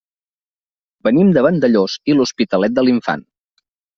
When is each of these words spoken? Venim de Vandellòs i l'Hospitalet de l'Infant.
Venim 1.07 1.29
de 1.35 1.43
Vandellòs 1.47 1.99
i 2.13 2.17
l'Hospitalet 2.17 2.75
de 2.79 2.87
l'Infant. 2.89 3.25